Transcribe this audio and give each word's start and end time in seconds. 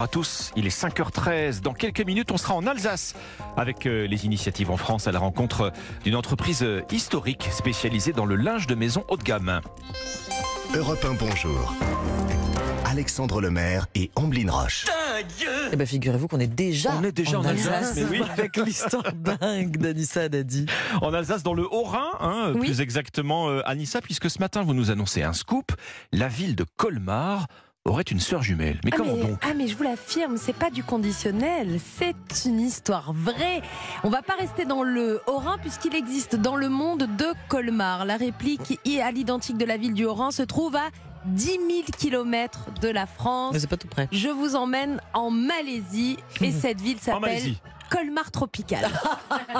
à 0.00 0.08
tous, 0.08 0.50
il 0.56 0.66
est 0.66 0.76
5h13. 0.76 1.60
Dans 1.60 1.74
quelques 1.74 2.00
minutes, 2.00 2.32
on 2.32 2.38
sera 2.38 2.54
en 2.54 2.66
Alsace 2.66 3.14
avec 3.56 3.86
euh, 3.86 4.06
les 4.06 4.24
initiatives 4.24 4.70
en 4.70 4.78
France 4.78 5.06
à 5.06 5.12
la 5.12 5.18
rencontre 5.18 5.72
d'une 6.04 6.16
entreprise 6.16 6.62
euh, 6.62 6.82
historique 6.90 7.48
spécialisée 7.52 8.12
dans 8.12 8.24
le 8.24 8.36
linge 8.36 8.66
de 8.66 8.74
maison 8.74 9.04
haut 9.08 9.18
de 9.18 9.22
gamme. 9.22 9.60
Europe 10.74 11.04
1, 11.04 11.14
bonjour. 11.14 11.74
Alexandre 12.86 13.40
Lemaire 13.42 13.86
et 13.94 14.10
Amblin 14.16 14.50
Roche. 14.50 14.86
Eh 15.70 15.76
ben, 15.76 15.86
figurez-vous 15.86 16.28
qu'on 16.28 16.40
est 16.40 16.46
déjà, 16.46 16.92
On 16.98 17.04
est 17.04 17.12
déjà 17.12 17.38
en 17.38 17.44
Alsace, 17.44 17.94
mais 17.94 18.04
oui. 18.04 18.22
avec 18.32 18.56
l'histoire 18.56 19.12
dingue 19.12 19.76
d'Anissa 19.76 20.28
Dadi. 20.30 20.64
En 21.02 21.12
Alsace, 21.12 21.42
dans 21.42 21.52
le 21.52 21.66
Haut-Rhin, 21.70 22.10
hein, 22.20 22.52
Oui. 22.54 22.66
plus 22.66 22.80
exactement, 22.80 23.50
euh, 23.50 23.60
Anissa, 23.66 24.00
puisque 24.00 24.30
ce 24.30 24.38
matin, 24.38 24.62
vous 24.62 24.72
nous 24.72 24.90
annoncez 24.90 25.22
un 25.22 25.34
scoop. 25.34 25.72
La 26.12 26.28
ville 26.28 26.56
de 26.56 26.64
Colmar 26.76 27.46
aurait 27.86 28.02
une 28.02 28.20
sœur 28.20 28.42
jumelle. 28.42 28.78
Mais 28.84 28.90
Ah 28.92 28.96
comment 28.96 29.14
mais, 29.14 29.22
donc 29.22 29.38
ah 29.42 29.54
mais 29.56 29.66
je 29.66 29.76
vous 29.76 29.82
l'affirme, 29.82 30.36
c'est 30.36 30.52
pas 30.52 30.70
du 30.70 30.84
conditionnel, 30.84 31.78
c'est 31.80 32.14
une 32.44 32.60
histoire 32.60 33.12
vraie. 33.12 33.62
On 34.04 34.10
va 34.10 34.22
pas 34.22 34.34
rester 34.34 34.64
dans 34.64 34.82
le 34.82 35.20
Haut-Rhin 35.26 35.56
puisqu'il 35.58 35.94
existe 35.94 36.36
dans 36.36 36.56
le 36.56 36.68
monde 36.68 37.08
deux 37.16 37.32
Colmar. 37.48 38.04
La 38.04 38.16
réplique 38.16 38.78
à 39.02 39.10
l'identique 39.10 39.56
de 39.56 39.64
la 39.64 39.76
ville 39.78 39.94
du 39.94 40.04
Haut-Rhin 40.04 40.30
se 40.30 40.42
trouve 40.42 40.76
à 40.76 40.88
10 41.26 41.44
000 41.46 41.60
kilomètres 41.98 42.66
de 42.80 42.88
la 42.88 43.06
France. 43.06 43.52
Mais 43.54 43.58
c'est 43.60 43.66
pas 43.66 43.76
tout 43.76 43.88
près. 43.88 44.08
Je 44.12 44.28
vous 44.28 44.56
emmène 44.56 45.00
en 45.14 45.30
Malaisie 45.30 46.18
et 46.40 46.52
cette 46.52 46.80
ville 46.80 46.98
En 46.98 47.00
s'appelle 47.00 47.20
Malaisie. 47.20 47.60
Colmar 47.90 48.30
Tropical. 48.30 48.88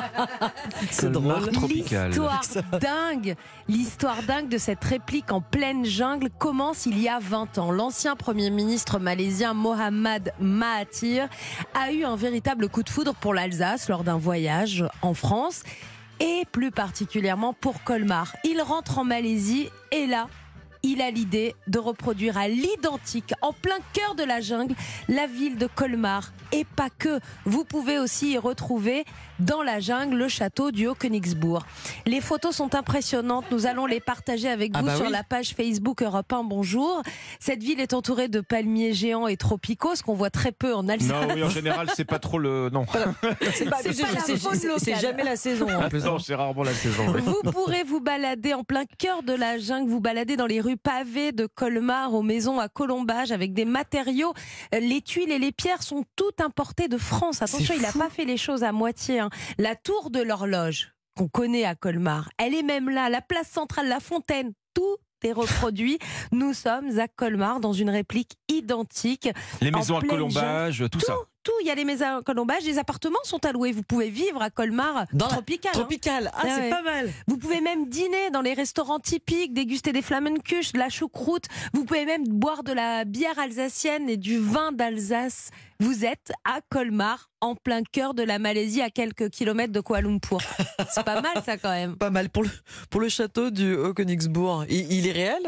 C'est 0.90 1.10
drôle. 1.10 1.50
tropical. 1.50 2.10
L'histoire 2.10 2.80
dingue, 2.80 3.36
l'histoire 3.68 4.22
dingue 4.22 4.48
de 4.48 4.56
cette 4.56 4.82
réplique 4.84 5.32
en 5.32 5.40
pleine 5.40 5.84
jungle 5.84 6.30
commence 6.38 6.86
il 6.86 6.98
y 7.00 7.08
a 7.08 7.18
20 7.18 7.58
ans. 7.58 7.72
L'ancien 7.72 8.16
premier 8.16 8.50
ministre 8.50 8.98
malaisien 8.98 9.52
Mohamed 9.52 10.32
Mahathir 10.40 11.28
a 11.74 11.92
eu 11.92 12.04
un 12.04 12.16
véritable 12.16 12.68
coup 12.68 12.82
de 12.82 12.88
foudre 12.88 13.14
pour 13.14 13.34
l'Alsace 13.34 13.88
lors 13.88 14.04
d'un 14.04 14.18
voyage 14.18 14.84
en 15.02 15.12
France 15.12 15.64
et 16.20 16.44
plus 16.52 16.70
particulièrement 16.70 17.52
pour 17.52 17.82
Colmar. 17.82 18.36
Il 18.44 18.60
rentre 18.62 18.98
en 18.98 19.04
Malaisie 19.04 19.70
et 19.90 20.06
là, 20.06 20.28
il 20.82 21.00
a 21.02 21.10
l'idée 21.10 21.54
de 21.66 21.78
reproduire 21.78 22.38
à 22.38 22.48
l'identique, 22.48 23.32
en 23.42 23.52
plein 23.52 23.78
cœur 23.92 24.14
de 24.14 24.22
la 24.24 24.40
jungle, 24.40 24.74
la 25.08 25.26
ville 25.26 25.56
de 25.56 25.66
Colmar. 25.66 26.32
Et 26.52 26.64
pas 26.64 26.88
que. 26.98 27.20
Vous 27.44 27.64
pouvez 27.64 27.98
aussi 27.98 28.32
y 28.32 28.38
retrouver 28.38 29.04
dans 29.38 29.62
la 29.62 29.78
jungle 29.80 30.16
le 30.16 30.28
château 30.28 30.70
du 30.72 30.86
Haut-Königsbourg. 30.88 31.64
Les 32.06 32.20
photos 32.20 32.56
sont 32.56 32.74
impressionnantes. 32.74 33.44
Nous 33.50 33.66
allons 33.66 33.86
les 33.86 34.00
partager 34.00 34.48
avec 34.48 34.72
Ah 34.74 34.80
vous 34.80 34.86
bah 34.86 34.96
sur 34.96 35.06
oui. 35.06 35.12
la 35.12 35.22
page 35.22 35.50
Facebook 35.54 36.02
Europe 36.02 36.32
1. 36.32 36.42
Bonjour. 36.44 37.02
Cette 37.38 37.62
ville 37.62 37.78
est 37.80 37.94
entourée 37.94 38.28
de 38.28 38.40
palmiers 38.40 38.92
géants 38.94 39.28
et 39.28 39.36
tropicaux, 39.36 39.94
ce 39.94 40.02
qu'on 40.02 40.14
voit 40.14 40.30
très 40.30 40.50
peu 40.52 40.74
en 40.74 40.88
Alsace. 40.88 41.08
Non, 41.08 41.34
oui, 41.34 41.42
en 41.44 41.48
général, 41.50 41.88
c'est 41.94 42.04
pas 42.04 42.18
trop 42.18 42.38
le. 42.38 42.68
Non. 42.72 42.84
C'est 43.52 45.00
jamais 45.00 45.24
la 45.24 45.36
saison. 45.36 45.66
Non, 46.00 46.18
c'est 46.18 46.34
rarement 46.34 46.62
la 46.62 46.72
saison. 46.72 47.04
oui. 47.14 47.20
Vous 47.22 47.50
pourrez 47.52 47.84
vous 47.84 48.00
balader 48.00 48.54
en 48.54 48.64
plein 48.64 48.84
cœur 48.98 49.22
de 49.22 49.32
la 49.34 49.58
jungle, 49.58 49.90
vous 49.90 50.00
balader 50.00 50.36
dans 50.36 50.46
les 50.46 50.60
rues 50.60 50.69
pavées 50.76 51.32
de 51.32 51.46
Colmar 51.46 52.14
aux 52.14 52.22
maisons 52.22 52.58
à 52.60 52.68
colombage 52.68 53.32
avec 53.32 53.52
des 53.52 53.64
matériaux. 53.64 54.32
Euh, 54.74 54.80
Les 54.80 55.00
tuiles 55.02 55.30
et 55.30 55.38
les 55.38 55.52
pierres 55.52 55.82
sont 55.82 56.04
toutes 56.16 56.40
importées 56.40 56.88
de 56.88 56.98
France. 56.98 57.42
Attention, 57.42 57.74
il 57.76 57.82
n'a 57.82 57.92
pas 57.92 58.10
fait 58.10 58.24
les 58.24 58.36
choses 58.36 58.62
à 58.64 58.72
moitié. 58.72 59.20
hein. 59.20 59.30
La 59.58 59.76
tour 59.76 60.10
de 60.10 60.20
l'horloge 60.20 60.92
qu'on 61.16 61.28
connaît 61.28 61.64
à 61.64 61.74
Colmar, 61.74 62.30
elle 62.38 62.54
est 62.54 62.62
même 62.62 62.88
là. 62.88 63.08
La 63.08 63.20
place 63.20 63.48
centrale, 63.48 63.88
la 63.88 64.00
fontaine, 64.00 64.52
tout 64.74 64.96
est 65.24 65.32
reproduit. 65.32 65.98
Nous 66.32 66.54
sommes 66.54 66.98
à 66.98 67.08
Colmar 67.08 67.60
dans 67.60 67.72
une 67.72 67.90
réplique 67.90 68.32
identique. 68.48 69.28
Les 69.60 69.70
maisons 69.70 69.98
à 69.98 70.02
colombage, 70.02 70.84
tout 70.90 71.00
ça. 71.00 71.14
Tout, 71.42 71.52
il 71.62 71.66
y 71.66 71.70
a 71.70 71.74
les 71.74 71.86
maisons 71.86 72.18
à 72.18 72.22
colombage, 72.22 72.64
les 72.64 72.76
appartements 72.76 73.18
sont 73.24 73.42
alloués. 73.46 73.72
Vous 73.72 73.82
pouvez 73.82 74.10
vivre 74.10 74.42
à 74.42 74.50
Colmar 74.50 75.06
Dans 75.14 75.26
tropical. 75.28 75.70
hein. 75.74 75.78
Tropical. 75.78 76.30
Ah, 76.34 76.40
Ah 76.42 76.46
c'est 76.54 76.60
ouais. 76.64 76.68
pas 76.70 76.82
mal. 76.82 77.10
Vous 77.28 77.38
pouvez 77.38 77.62
même 77.62 77.88
dîner 77.88 78.28
dans 78.30 78.42
les 78.42 78.52
restaurants 78.52 78.98
typiques, 79.00 79.54
déguster 79.54 79.92
des 79.92 80.02
flamencuches, 80.02 80.72
de 80.72 80.78
la 80.78 80.90
choucroute. 80.90 81.46
Vous 81.72 81.86
pouvez 81.86 82.04
même 82.04 82.24
boire 82.28 82.62
de 82.62 82.72
la 82.72 83.06
bière 83.06 83.38
alsacienne 83.38 84.10
et 84.10 84.18
du 84.18 84.38
vin 84.38 84.70
d'Alsace. 84.72 85.48
Vous 85.82 86.04
êtes 86.04 86.30
à 86.44 86.60
Colmar, 86.68 87.30
en 87.40 87.54
plein 87.54 87.82
cœur 87.90 88.12
de 88.12 88.22
la 88.22 88.38
Malaisie, 88.38 88.82
à 88.82 88.90
quelques 88.90 89.30
kilomètres 89.30 89.72
de 89.72 89.80
Kuala 89.80 90.06
Lumpur. 90.06 90.42
C'est 90.92 91.04
pas 91.04 91.22
mal 91.22 91.42
ça 91.42 91.56
quand 91.56 91.70
même. 91.70 91.96
Pas 91.96 92.10
mal. 92.10 92.28
Pour 92.28 92.42
le, 92.42 92.50
pour 92.90 93.00
le 93.00 93.08
château 93.08 93.48
du 93.50 93.74
Haut-Königsbourg, 93.76 94.66
il, 94.68 94.92
il 94.92 95.06
est 95.06 95.09
réel 95.12 95.42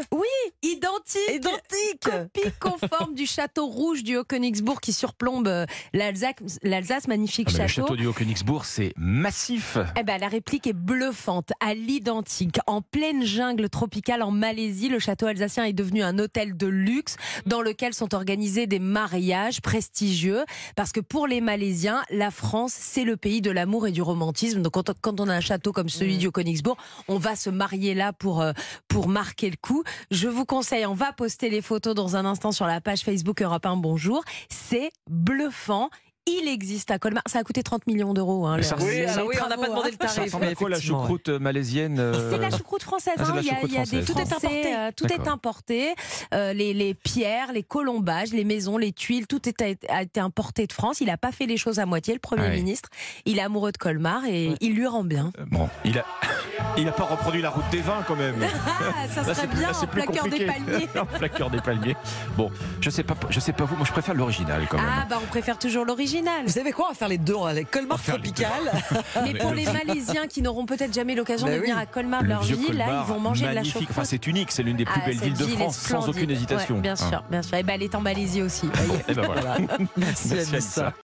Identique 0.61 1.21
Identique 1.33 1.99
Copie 2.01 2.51
conforme 2.59 3.13
du 3.15 3.25
château 3.25 3.67
rouge 3.67 4.03
du 4.03 4.17
Haut-Königsbourg 4.17 4.79
qui 4.81 4.93
surplombe 4.93 5.47
euh, 5.47 5.65
l'Alsace, 5.93 7.07
magnifique 7.07 7.47
Ah, 7.49 7.53
mais 7.57 7.63
le 7.63 7.67
château. 7.67 7.87
château 7.87 7.95
du 7.95 8.07
Haut-Königsbourg, 8.07 8.65
c'est 8.65 8.93
massif. 8.97 9.77
Eh 9.99 10.03
ben, 10.03 10.19
la 10.19 10.27
réplique 10.27 10.67
est 10.67 10.73
bluffante, 10.73 11.51
à 11.59 11.73
l'identique. 11.73 12.59
En 12.67 12.81
pleine 12.81 13.23
jungle 13.23 13.69
tropicale 13.69 14.21
en 14.23 14.31
Malaisie, 14.31 14.89
le 14.89 14.99
château 14.99 15.25
alsacien 15.27 15.65
est 15.65 15.73
devenu 15.73 16.03
un 16.03 16.17
hôtel 16.19 16.55
de 16.55 16.67
luxe 16.67 17.17
dans 17.45 17.61
lequel 17.61 17.93
sont 17.93 18.13
organisés 18.15 18.67
des 18.67 18.79
mariages 18.79 19.61
prestigieux. 19.61 20.43
Parce 20.75 20.91
que 20.91 20.99
pour 20.99 21.27
les 21.27 21.41
Malaisiens, 21.41 22.03
la 22.09 22.31
France, 22.31 22.73
c'est 22.77 23.03
le 23.03 23.17
pays 23.17 23.41
de 23.41 23.51
l'amour 23.51 23.87
et 23.87 23.91
du 23.91 24.01
romantisme. 24.01 24.61
Donc 24.61 24.73
quand, 24.73 25.19
on 25.19 25.27
a 25.29 25.33
un 25.33 25.41
château 25.41 25.71
comme 25.71 25.89
celui 25.89 26.15
Mm. 26.15 26.19
du 26.19 26.31
Königsbourg, 26.31 26.77
on 27.07 27.17
va 27.17 27.35
se 27.35 27.49
marier 27.49 27.93
là 27.95 28.13
pour, 28.13 28.41
euh, 28.41 28.51
pour 28.87 29.07
marquer 29.07 29.52
coup. 29.57 29.83
Je 30.11 30.27
vous 30.27 30.45
conseille, 30.45 30.85
on 30.85 30.93
va 30.93 31.13
poster 31.13 31.49
les 31.49 31.61
photos 31.61 31.95
dans 31.95 32.15
un 32.15 32.25
instant 32.25 32.51
sur 32.51 32.65
la 32.65 32.81
page 32.81 33.01
Facebook 33.01 33.41
Europe 33.41 33.65
1 33.65 33.77
Bonjour. 33.77 34.23
C'est 34.49 34.91
bluffant. 35.09 35.89
Il 36.25 36.47
existe 36.47 36.89
à 36.89 36.99
Colmar. 36.99 37.21
Ça 37.25 37.39
a 37.39 37.43
coûté 37.43 37.63
30 37.63 37.85
millions 37.85 38.13
d'euros. 38.13 38.45
Hein, 38.47 38.61
ça 38.61 38.77
le- 38.77 38.83
Oui, 38.83 39.01
alors 39.03 39.27
oui, 39.27 39.35
on 39.43 39.49
n'a 39.49 39.57
pas 39.57 39.67
demandé 39.67 39.89
hein. 39.89 39.91
le 39.91 39.97
tarif. 39.97 40.23
ressemble 40.23 40.45
à 40.45 40.47
mais 40.49 40.55
quoi 40.55 40.69
la 40.69 40.79
choucroute 40.79 41.27
euh, 41.29 41.37
malaisienne 41.39 41.99
euh, 41.99 42.31
C'est 42.31 42.37
de 42.37 42.41
la 42.41 42.49
choucroute 42.49 42.81
française. 42.83 43.15
Ah, 43.17 43.23
hein. 43.27 43.35
la 43.35 43.41
Il 43.41 43.45
y 43.45 43.49
a, 43.49 43.53
choucroute 43.55 43.69
il 43.71 43.75
y 43.75 43.77
a 43.77 43.81
des 43.83 43.85
française. 44.01 44.05
Tout 44.05 44.21
est 44.21 44.25
Français, 44.25 44.47
importé. 44.47 44.75
euh, 44.75 44.91
tout 44.95 45.13
est 45.13 45.27
importé. 45.27 45.95
Euh, 46.33 46.53
les, 46.53 46.73
les 46.73 46.93
pierres, 46.93 47.51
les 47.51 47.63
colombages, 47.63 48.31
les 48.31 48.45
maisons, 48.45 48.77
les 48.77 48.93
tuiles, 48.93 49.27
tout 49.27 49.47
est, 49.49 49.61
a, 49.61 49.97
a 49.97 50.03
été 50.03 50.21
importé 50.21 50.65
de 50.65 50.71
France. 50.71 51.01
Il 51.01 51.07
n'a 51.07 51.17
pas 51.17 51.33
fait 51.33 51.45
les 51.45 51.57
choses 51.57 51.79
à 51.79 51.85
moitié, 51.85 52.13
le 52.13 52.21
Premier 52.21 52.45
Ah 52.47 52.55
ministre. 52.55 52.87
Il 53.25 53.37
est 53.37 53.41
amoureux 53.41 53.73
de 53.73 53.77
Colmar 53.77 54.23
et 54.25 54.49
Ouais. 54.49 54.55
il 54.61 54.75
lui 54.75 54.87
rend 54.87 55.03
bien. 55.03 55.31
Euh, 55.39 55.43
Bon, 55.51 55.69
il 55.83 55.99
a, 55.99 56.05
il 56.77 56.87
a 56.87 56.93
pas 56.93 57.03
reproduit 57.03 57.41
la 57.41 57.49
route 57.49 57.65
des 57.69 57.81
vins 57.81 58.01
quand 58.07 58.15
même. 58.15 58.35
Ah, 58.41 59.07
ça 59.13 59.23
Là, 59.23 59.33
serait 59.35 59.47
plus- 59.47 59.59
bien 59.59 59.71
là, 59.71 59.77
en 59.77 60.11
cœur 60.11 60.27
des 60.29 60.45
palmiers. 60.45 60.87
en 61.21 61.27
cœur 61.37 61.49
des 61.49 61.59
palmiers. 61.61 61.95
Bon, 62.37 62.49
je 62.79 62.89
sais 62.89 63.03
pas, 63.03 63.15
je 63.29 63.39
sais 63.41 63.51
pas 63.53 63.65
vous, 63.65 63.75
moi 63.75 63.85
je 63.85 63.91
préfère 63.91 64.15
l'original 64.15 64.65
quand 64.69 64.77
même. 64.77 64.85
Ah 64.89 65.05
bah 65.09 65.19
on 65.21 65.27
préfère 65.27 65.59
toujours 65.59 65.83
l'original. 65.83 66.12
Vous 66.45 66.51
savez 66.51 66.71
quoi 66.71 66.85
On 66.87 66.89
va 66.89 66.95
faire 66.95 67.07
les 67.07 67.17
deux. 67.17 67.35
Avec 67.47 67.67
On 67.69 67.79
Colmar 67.79 67.97
va 67.97 68.03
deux. 68.13 68.19
tropical. 68.19 68.51
Mais 69.23 69.33
pour 69.35 69.51
les 69.53 69.65
Malaisiens 69.65 70.27
qui 70.27 70.41
n'auront 70.41 70.65
peut-être 70.65 70.93
jamais 70.93 71.15
l'occasion 71.15 71.47
de 71.47 71.53
venir 71.53 71.77
à 71.77 71.85
Colmar, 71.85 72.21
le 72.21 72.29
leur 72.29 72.41
vieux 72.43 72.55
vie, 72.55 72.71
là 72.73 72.85
Colmar, 72.85 73.05
ils 73.07 73.13
vont 73.13 73.19
manger 73.19 73.47
de 73.47 73.53
la 73.53 73.63
choucroute. 73.63 73.87
Enfin, 73.89 74.03
c'est 74.03 74.27
unique, 74.27 74.51
c'est 74.51 74.63
l'une 74.63 74.77
des 74.77 74.85
plus 74.85 74.93
Ah, 75.01 75.05
belles 75.07 75.19
villes 75.19 75.33
de 75.37 75.45
ville 75.45 75.55
France, 75.57 75.77
sans 75.77 76.07
aucune 76.09 76.29
hésitation. 76.29 76.75
Ouais, 76.75 76.81
bien 76.81 76.93
Hein. 76.93 76.95
sûr, 77.09 77.23
bien 77.29 77.41
sûr. 77.41 77.57
Et 77.57 77.63
ben 77.63 77.73
elle 77.75 77.83
est 77.83 77.95
en 77.95 78.01
Malaisie 78.01 78.41
aussi. 78.41 78.67
ben. 78.67 79.85
Merci, 79.97 80.33
Merci. 80.51 80.81